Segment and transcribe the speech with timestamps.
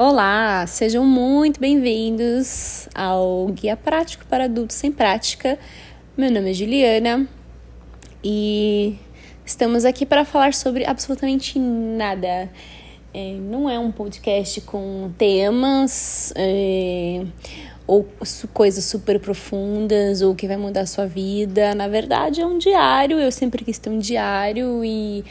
[0.00, 5.58] Olá, sejam muito bem-vindos ao Guia Prático para Adultos Sem Prática.
[6.16, 7.26] Meu nome é Juliana
[8.22, 8.96] e
[9.44, 12.48] estamos aqui para falar sobre absolutamente nada.
[13.12, 17.26] É, não é um podcast com temas é,
[17.84, 18.06] ou
[18.52, 21.74] coisas super profundas ou que vai mudar a sua vida.
[21.74, 23.18] Na verdade, é um diário.
[23.18, 25.24] Eu sempre quis ter um diário e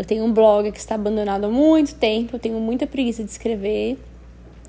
[0.00, 3.30] eu tenho um blog que está abandonado há muito tempo, eu tenho muita preguiça de
[3.30, 3.98] escrever.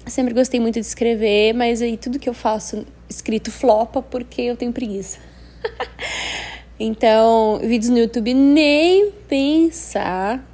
[0.06, 4.58] Sempre gostei muito de escrever, mas aí tudo que eu faço escrito flopa porque eu
[4.58, 5.20] tenho preguiça.
[6.78, 10.46] então, vídeos no YouTube nem pensar.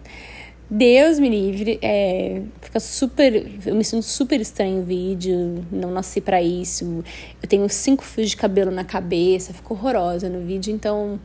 [0.69, 3.49] Deus me livre, é, fica super.
[3.66, 7.03] Eu me sinto super estranho o vídeo, não nasci para isso.
[7.41, 11.19] Eu tenho cinco fios de cabelo na cabeça, fico horrorosa no vídeo, então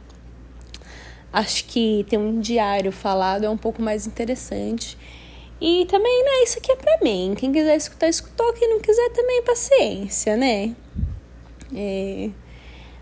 [1.32, 4.98] acho que ter um diário falado é um pouco mais interessante.
[5.60, 7.34] E também, né, isso aqui é pra mim.
[7.36, 8.52] Quem quiser escutar, escutou.
[8.52, 10.74] Quem não quiser, também paciência, né?
[11.74, 12.30] É...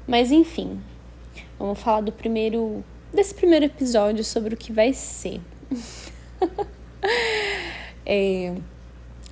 [0.06, 0.78] Mas enfim,
[1.58, 2.84] vamos falar do primeiro.
[3.12, 5.40] desse primeiro episódio sobre o que vai ser.
[8.04, 8.54] é...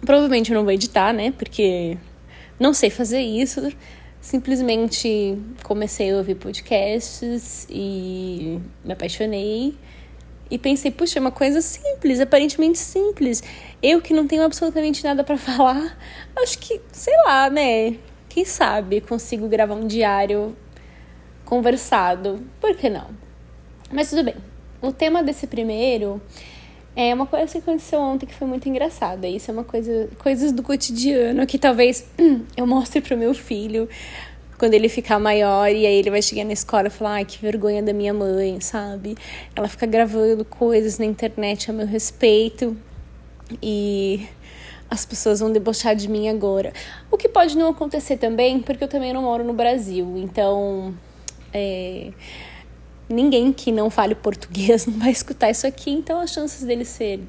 [0.01, 1.33] Provavelmente eu não vou editar, né?
[1.33, 1.99] Porque
[2.59, 3.61] não sei fazer isso
[4.29, 9.75] simplesmente comecei a ouvir podcasts e me apaixonei.
[10.51, 13.43] E pensei, puxa, é uma coisa simples, aparentemente simples.
[13.83, 15.99] Eu que não tenho absolutamente nada para falar,
[16.37, 17.97] acho que, sei lá, né?
[18.29, 20.55] Quem sabe consigo gravar um diário
[21.47, 22.45] conversado.
[22.61, 23.09] Por que não?
[23.91, 24.37] Mas tudo bem.
[24.83, 26.21] O tema desse primeiro
[26.97, 29.27] é uma coisa que aconteceu ontem que foi muito engraçada.
[29.29, 32.05] Isso é uma coisa, coisas do cotidiano que talvez
[32.57, 33.89] eu mostre pro meu filho
[34.59, 37.39] quando ele ficar maior e aí ele vai chegar na escola e falar, ai, que
[37.41, 39.17] vergonha da minha mãe, sabe?
[39.55, 42.77] Ela fica gravando coisas na internet a meu respeito
[43.63, 44.27] e
[44.91, 46.73] as pessoas vão debochar de mim agora.
[47.11, 50.93] O que pode não acontecer também, porque eu também não moro no Brasil, então
[51.53, 52.11] é,
[53.09, 57.21] ninguém que não fale português não vai escutar isso aqui, então as chances dele ser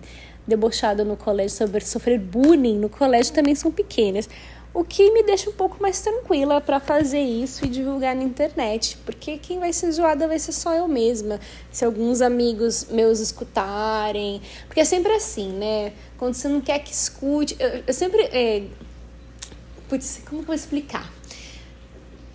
[0.48, 4.28] debochado no colégio, sofrer bullying no colégio também são pequenas.
[4.72, 8.98] O que me deixa um pouco mais tranquila para fazer isso e divulgar na internet,
[9.04, 11.40] porque quem vai ser zoada vai ser só eu mesma.
[11.72, 14.42] Se alguns amigos meus escutarem.
[14.68, 15.92] Porque é sempre assim, né?
[16.18, 17.56] Quando você não quer que escute.
[17.60, 18.22] Eu, eu sempre.
[18.26, 18.64] É...
[19.88, 21.12] Putz, como que eu vou explicar?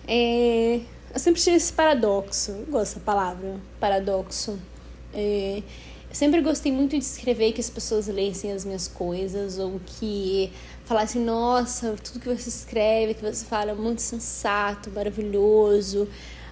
[0.05, 0.81] É...
[1.15, 2.51] Eu sempre tive esse paradoxo.
[2.67, 4.59] Gosto dessa palavra, paradoxo.
[5.13, 5.63] É...
[6.09, 10.51] Eu sempre gostei muito de escrever que as pessoas lessem as minhas coisas ou que
[10.83, 16.05] falassem, nossa, tudo que você escreve, que você fala é muito sensato, maravilhoso.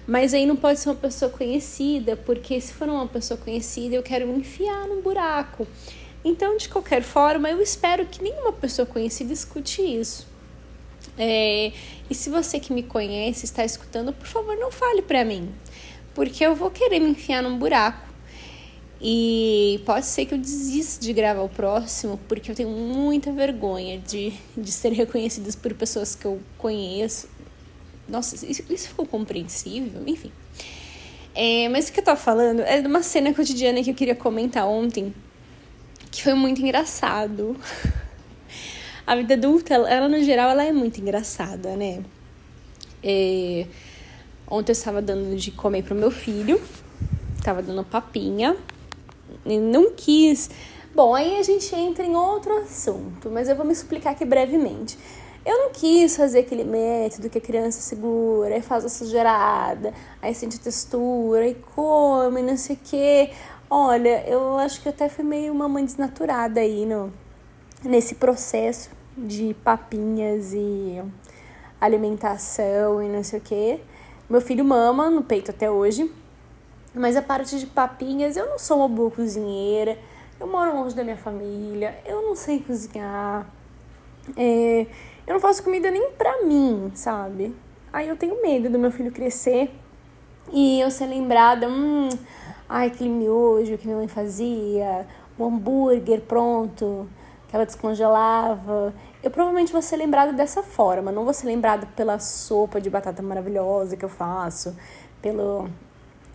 [0.06, 4.02] Mas aí não pode ser uma pessoa conhecida, porque se for uma pessoa conhecida, eu
[4.02, 5.68] quero me enfiar num buraco.
[6.24, 10.26] Então, de qualquer forma, eu espero que nenhuma pessoa conhecida escute isso.
[11.18, 11.72] É,
[12.08, 15.48] e se você que me conhece está escutando, por favor, não fale para mim,
[16.14, 18.14] porque eu vou querer me enfiar num buraco.
[19.00, 23.98] E pode ser que eu desista de gravar o próximo, porque eu tenho muita vergonha
[23.98, 27.28] de, de ser reconhecida por pessoas que eu conheço.
[28.08, 30.02] Nossa, isso, isso ficou compreensível?
[30.06, 30.32] Enfim.
[31.34, 34.14] É, mas o que eu tava falando é de uma cena cotidiana que eu queria
[34.14, 35.12] comentar ontem,
[36.10, 37.56] que foi muito engraçado.
[39.06, 42.02] A vida adulta, ela, no geral, ela é muito engraçada, né?
[43.02, 43.66] É,
[44.50, 46.60] ontem eu estava dando de comer pro meu filho,
[47.42, 48.56] tava dando papinha
[49.44, 50.50] não quis.
[50.94, 54.96] Bom, aí a gente entra em outro assunto, mas eu vou me explicar aqui brevemente.
[55.44, 59.92] Eu não quis fazer aquele método que a criança segura, aí faz a sujeirada,
[60.22, 63.30] aí sente textura, e come, não sei o quê.
[63.68, 67.12] Olha, eu acho que até fui meio uma mãe desnaturada aí no,
[67.84, 71.02] nesse processo de papinhas e
[71.80, 73.80] alimentação e não sei o quê.
[74.28, 76.10] Meu filho mama no peito até hoje,
[76.94, 79.98] mas a parte de papinhas, eu não sou uma boa cozinheira,
[80.40, 83.46] eu moro longe da minha família, eu não sei cozinhar,
[84.36, 84.86] é,
[85.26, 87.54] eu não faço comida nem pra mim, sabe?
[87.92, 89.70] Aí eu tenho medo do meu filho crescer
[90.52, 92.08] e eu ser lembrada, hum,
[92.68, 95.06] ai, aquele miojo que minha mãe fazia,
[95.38, 97.23] o hambúrguer pronto, que
[97.54, 98.92] ela descongelava.
[99.22, 103.22] Eu provavelmente vou ser lembrada dessa forma, não vou ser lembrada pela sopa de batata
[103.22, 104.76] maravilhosa que eu faço,
[105.22, 105.70] pelo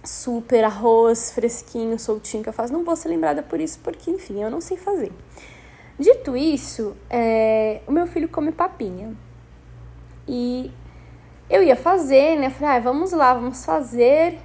[0.02, 4.42] super arroz fresquinho, soltinho que eu faço, não vou ser lembrada por isso, porque enfim,
[4.42, 5.12] eu não sei fazer.
[6.00, 9.14] Dito isso, é, o meu filho come papinha.
[10.26, 10.72] E
[11.50, 12.50] eu ia fazer, né?
[12.50, 14.40] Falei, ah, vamos lá, vamos fazer.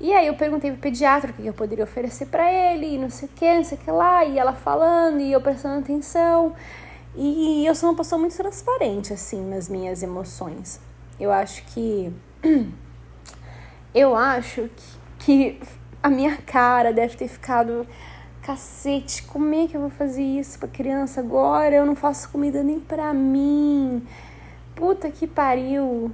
[0.00, 3.10] E aí eu perguntei pro pediatra o que eu poderia oferecer para ele, e não
[3.10, 6.54] sei o que, não sei o que lá, e ela falando, e eu prestando atenção.
[7.16, 10.80] E eu sou uma pessoa muito transparente, assim, nas minhas emoções.
[11.18, 12.12] Eu acho que.
[13.94, 14.68] Eu acho
[15.20, 15.60] que, que
[16.02, 17.86] a minha cara deve ter ficado.
[18.42, 21.76] Cacete, como é que eu vou fazer isso pra criança agora?
[21.76, 24.04] Eu não faço comida nem pra mim.
[24.74, 26.10] Puta que pariu.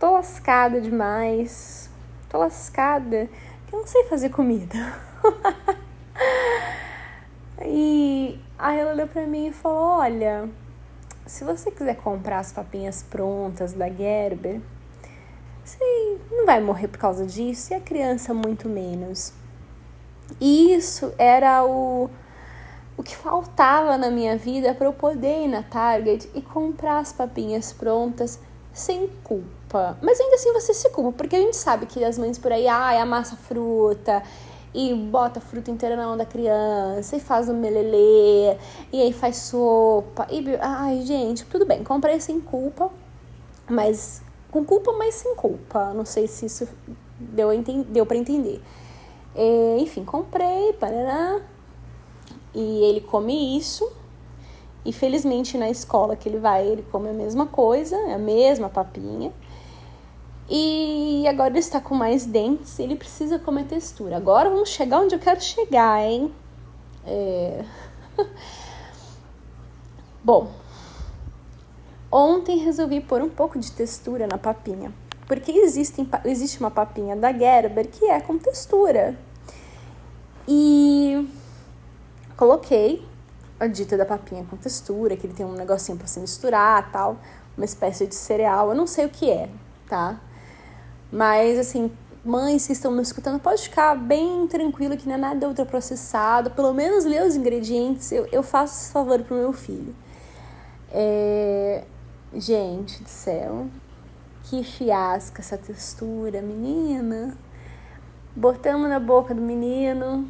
[0.00, 1.90] Tô lascada demais.
[2.38, 3.28] Lascada.
[3.70, 4.76] Eu não sei fazer comida.
[7.64, 10.48] e aí ela olhou pra mim e falou: Olha,
[11.26, 14.60] se você quiser comprar as papinhas prontas da Gerber,
[15.62, 19.34] você não vai morrer por causa disso e a criança muito menos.
[20.40, 22.08] E isso era o,
[22.96, 27.12] o que faltava na minha vida para eu poder ir na Target e comprar as
[27.12, 28.40] papinhas prontas
[28.72, 29.57] sem culpa.
[30.00, 32.66] Mas ainda assim você se culpa, porque a gente sabe que as mães por aí,
[32.66, 34.22] ai, amassa fruta
[34.74, 38.56] e bota a fruta inteira na mão da criança e faz um melelê
[38.92, 40.26] e aí faz sopa.
[40.30, 42.90] E, ai, gente, tudo bem, comprei sem culpa,
[43.68, 45.92] mas com culpa, mas sem culpa.
[45.94, 46.68] Não sei se isso
[47.18, 47.48] deu,
[47.88, 48.62] deu para entender.
[49.34, 51.40] É, enfim, comprei, parará,
[52.54, 53.90] e ele come isso.
[54.84, 59.32] E felizmente na escola que ele vai, ele come a mesma coisa, a mesma papinha.
[60.50, 64.16] E agora ele está com mais dentes, ele precisa comer textura.
[64.16, 66.32] Agora vamos chegar onde eu quero chegar, hein?
[67.06, 67.64] É...
[70.24, 70.50] Bom,
[72.10, 74.92] ontem resolvi pôr um pouco de textura na papinha.
[75.26, 79.18] Porque existem, existe uma papinha da Gerber que é com textura.
[80.48, 81.28] E
[82.38, 83.06] coloquei
[83.60, 87.18] a dita da papinha com textura, que ele tem um negocinho para se misturar, tal,
[87.54, 89.50] uma espécie de cereal, eu não sei o que é,
[89.88, 90.18] tá?
[91.10, 91.90] Mas assim,
[92.24, 96.72] mães que estão me escutando, pode ficar bem tranquilo que não é nada ultraprocessado, pelo
[96.72, 99.94] menos ler os ingredientes, eu, eu faço esse favor pro meu filho.
[100.92, 101.84] É...
[102.34, 103.68] Gente do céu,
[104.44, 107.36] que fiasca essa textura, menina.
[108.36, 110.28] Botamos na boca do menino,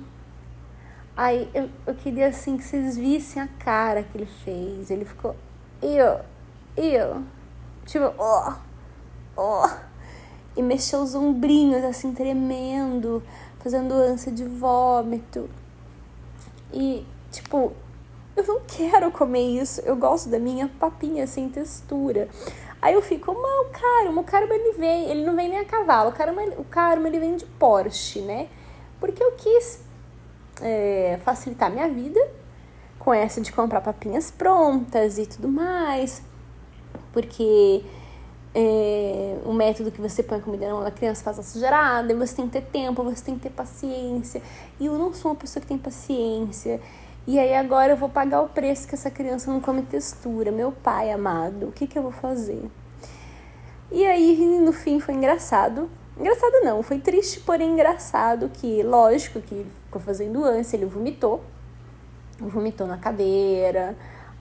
[1.18, 4.88] Aí eu, eu queria assim que vocês vissem a cara que ele fez.
[4.88, 5.34] Ele ficou,
[5.82, 6.20] eu,
[6.76, 7.24] eu,
[7.84, 8.52] tipo, ó,
[9.36, 9.66] oh, ó.
[9.66, 9.88] Oh.
[10.56, 13.22] E mexeu os ombrinhos assim, tremendo,
[13.60, 15.48] fazendo ânsia de vômito.
[16.72, 17.72] E, tipo,
[18.36, 19.80] eu não quero comer isso.
[19.82, 22.28] Eu gosto da minha papinha sem textura.
[22.80, 25.64] Aí eu fico, mas o Karma, o Karma ele vem, ele não vem nem a
[25.64, 28.48] cavalo, o Karma, o Karma ele vem de Porsche, né?
[29.00, 29.80] Porque eu quis
[30.62, 32.20] é, facilitar minha vida
[32.98, 36.22] com essa de comprar papinhas prontas e tudo mais,
[37.12, 37.84] porque
[38.54, 42.52] é, o método que você põe comida na criança faz a e você tem que
[42.52, 44.42] ter tempo, você tem que ter paciência,
[44.80, 46.80] e eu não sou uma pessoa que tem paciência.
[47.26, 50.50] E aí agora eu vou pagar o preço que essa criança não come textura.
[50.50, 52.70] Meu pai amado, o que, que eu vou fazer?
[53.92, 55.90] E aí, no fim, foi engraçado.
[56.18, 61.44] Engraçado não, foi triste, porém engraçado que, lógico, que ficou fazendo ânsia, ele vomitou.
[62.38, 63.94] Vomitou na cadeira.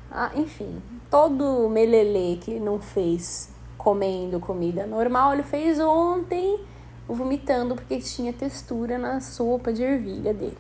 [0.10, 0.82] Ah, enfim,
[1.12, 6.60] todo o melelê que não fez comendo comida normal, ele fez ontem
[7.08, 10.58] vomitando porque tinha textura na sopa de ervilha dele.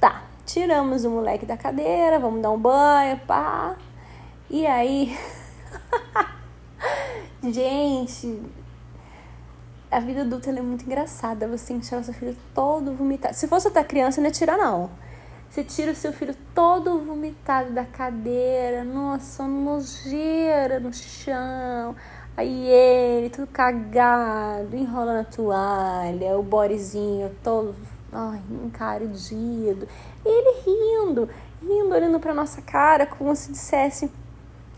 [0.00, 3.76] Tá, tiramos o moleque da cadeira, vamos dar um banho, pá.
[4.50, 5.16] E aí.
[7.42, 8.40] Gente,
[9.90, 11.46] a vida adulta é muito engraçada.
[11.48, 13.34] Você o seu filho todo vomitado.
[13.34, 14.90] Se fosse outra criança, não ia tirar, não.
[15.52, 21.94] Você tira o seu filho todo vomitado da cadeira, nossa, nojeira no chão.
[22.34, 27.74] Aí ele, tudo cagado, enrolando a toalha, o borezinho todo
[28.10, 29.86] ai, encardido.
[30.24, 31.28] E ele rindo,
[31.60, 34.10] rindo, olhando pra nossa cara, como se dissesse: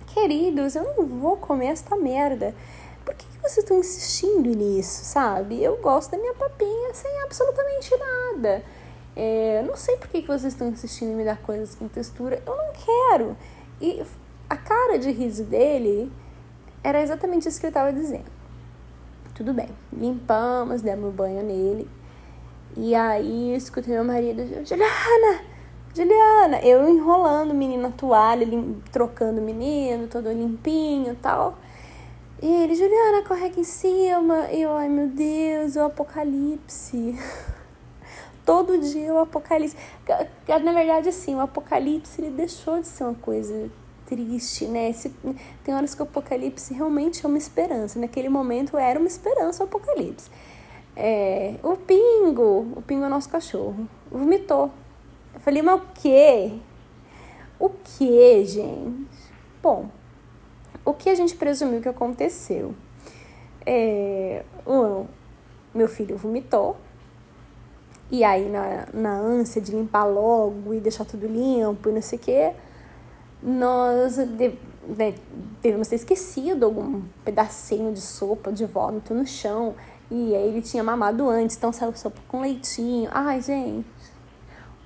[0.08, 2.52] Queridos, eu não vou comer esta merda
[3.04, 5.62] por que, que vocês estão insistindo nisso, sabe?
[5.62, 8.64] Eu gosto da minha papinha sem absolutamente nada.
[9.16, 12.42] É, não sei por que, vocês estão insistindo em me dar coisas com textura.
[12.46, 13.36] Eu não quero.
[13.80, 14.02] E
[14.48, 16.10] a cara de riso dele
[16.82, 18.32] era exatamente isso que ele estava dizendo.
[19.34, 21.88] Tudo bem, limpamos, demos banho nele.
[22.76, 25.42] E aí eu escutei meu marido, Juliana,
[25.94, 28.46] Juliana, eu enrolando o menino na toalha,
[28.90, 31.56] trocando o menino, todo limpinho e tal.
[32.42, 34.50] E ele, Juliana, corre aqui em cima.
[34.50, 37.18] E eu, ai meu Deus, o apocalipse.
[38.44, 39.76] Todo dia o apocalipse.
[40.46, 43.70] Na verdade, assim, o apocalipse ele deixou de ser uma coisa
[44.06, 44.92] triste, né?
[45.64, 47.98] tem horas que o apocalipse realmente é uma esperança.
[47.98, 50.30] Naquele momento era uma esperança o apocalipse.
[50.96, 54.70] É, o Pingo, o Pingo é nosso cachorro, vomitou.
[55.32, 56.52] Eu falei, mas o quê?
[57.58, 59.08] O que, gente?
[59.62, 59.88] Bom,
[60.84, 62.74] o que a gente presumiu que aconteceu?
[63.66, 64.44] É,
[65.74, 66.76] meu filho vomitou,
[68.14, 72.16] e aí na, na ânsia de limpar logo e deixar tudo limpo e não sei
[72.16, 72.52] o que,
[73.42, 74.54] nós de,
[74.86, 75.14] né,
[75.60, 79.74] ter esquecido algum pedacinho de sopa, de vômito no chão,
[80.08, 83.10] e aí ele tinha mamado antes, então saiu sopa com leitinho.
[83.12, 83.84] Ai, gente,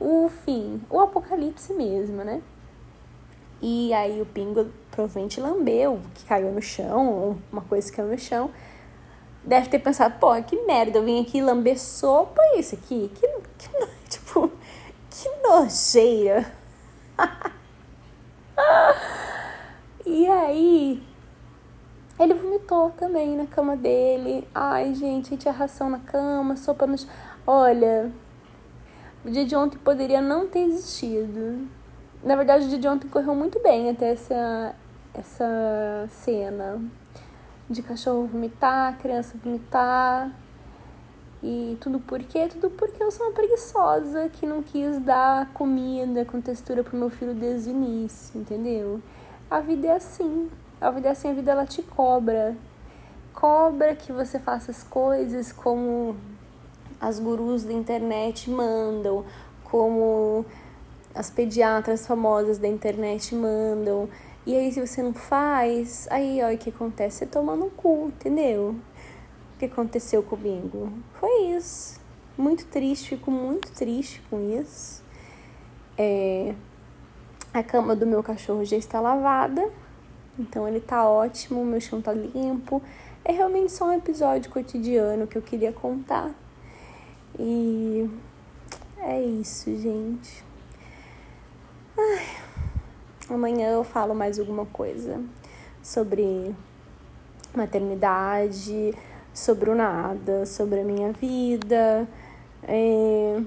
[0.01, 2.41] o fim, o apocalipse mesmo, né?
[3.61, 8.19] E aí o Pingo provavelmente lambeu que caiu no chão, uma coisa que caiu no
[8.19, 8.51] chão.
[9.49, 13.11] Deve ter pensado, pô, que merda, eu vim aqui lamber sopa e isso aqui?
[13.15, 13.27] Que,
[13.57, 13.71] que
[14.11, 14.53] tipo,
[15.09, 16.53] que nojeira.
[20.05, 21.03] e aí,
[22.21, 24.47] ele vomitou também na cama dele.
[24.55, 27.09] Ai, gente, tinha ração na cama, sopa no chão.
[27.47, 28.13] Olha,
[29.25, 31.67] o dia de ontem poderia não ter existido.
[32.23, 34.75] Na verdade, o dia de ontem correu muito bem até essa,
[35.15, 36.83] essa cena
[37.69, 40.33] de cachorro vomitar, criança vomitar.
[41.43, 42.49] E tudo por quê?
[42.49, 47.11] Tudo porque eu sou uma preguiçosa que não quis dar comida com textura pro meu
[47.11, 49.01] filho desde o início, entendeu?
[49.51, 50.51] A vida é assim.
[50.81, 52.57] A vida é assim, a vida ela te cobra.
[53.33, 56.17] Cobra que você faça as coisas como
[57.01, 59.25] as gurus da internet mandam,
[59.63, 60.45] como
[61.15, 64.09] as pediatras famosas da internet mandam.
[64.49, 67.19] E aí, se você não faz, aí, ó, o que acontece?
[67.19, 68.77] Você toma no cu, entendeu?
[69.55, 70.91] O que aconteceu comigo?
[71.21, 72.01] Foi isso.
[72.35, 75.05] Muito triste, fico muito triste com isso.
[75.99, 76.55] É...
[77.53, 79.71] A cama do meu cachorro já está lavada,
[80.39, 82.81] então ele tá ótimo, meu chão tá limpo.
[83.27, 86.35] É realmente só um episódio cotidiano que eu queria contar.
[87.39, 88.09] E
[88.97, 90.43] é isso, gente.
[91.99, 92.48] Ai,
[93.35, 95.23] amanhã eu falo mais alguma coisa
[95.83, 96.55] sobre
[97.55, 98.95] maternidade,
[99.33, 102.07] sobre o nada, sobre a minha vida,
[102.63, 103.41] é,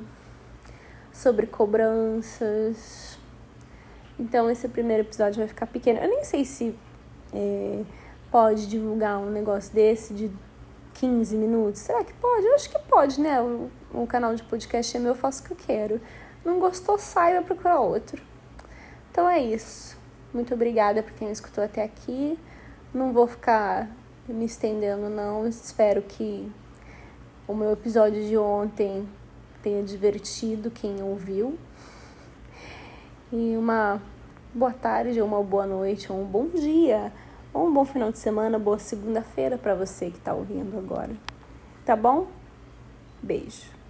[1.11, 3.17] sobre cobranças.
[4.19, 5.99] Então esse primeiro episódio vai ficar pequeno.
[5.99, 6.75] Eu nem sei se
[7.33, 7.83] é,
[8.31, 10.31] pode divulgar um negócio desse de
[10.95, 11.81] 15 minutos.
[11.81, 12.45] Será que pode?
[12.45, 13.41] Eu acho que pode, né?
[13.41, 16.01] O, o canal de podcast é meu, eu faço o que eu quero.
[16.45, 18.30] Não gostou, sai vai procurar outro.
[19.11, 19.97] Então é isso.
[20.33, 22.39] Muito obrigada por quem escutou até aqui.
[22.93, 23.89] Não vou ficar
[24.25, 25.45] me estendendo, não.
[25.45, 26.49] Espero que
[27.45, 29.05] o meu episódio de ontem
[29.61, 31.59] tenha divertido quem ouviu.
[33.33, 34.01] E uma
[34.53, 37.11] boa tarde, ou uma boa noite, ou um bom dia,
[37.53, 41.11] ou um bom final de semana, boa segunda-feira para você que está ouvindo agora.
[41.85, 42.27] Tá bom?
[43.21, 43.80] Beijo.